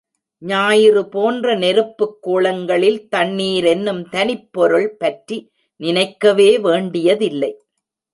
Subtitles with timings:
[0.41, 5.37] ஞாயிறு போன்ற நெருப்புக் கோளங்களில் தண்ணீர் என்னும் தனிப் பொருள் பற்றி
[5.75, 7.51] நினைக்கவே வேண்டியதில்லை.